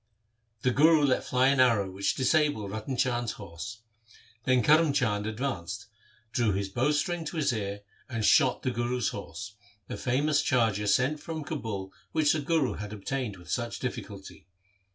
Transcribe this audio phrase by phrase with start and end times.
[0.63, 3.83] The Guru let fly an arrow which disabled Ratan Chand's horse.
[4.45, 5.85] Then Karm Chand advanced,
[6.31, 9.53] drew his bow string to his ear, and shot the Guru's horse,
[9.87, 14.47] the famous charger sent from Kabul which the Guru had obtained with such difficulty.